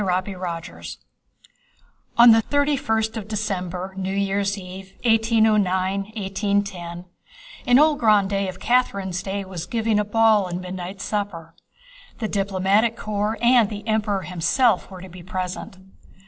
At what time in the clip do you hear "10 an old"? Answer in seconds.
6.63-7.99